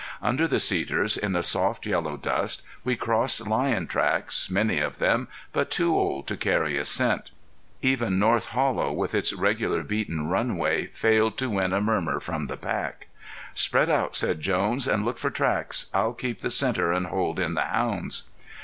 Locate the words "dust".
2.17-2.63